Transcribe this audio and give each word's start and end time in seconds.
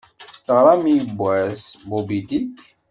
Teɣṛam 0.45 0.83
yewwas 0.91 1.63
"Moby 1.89 2.19
Dick"? 2.29 2.55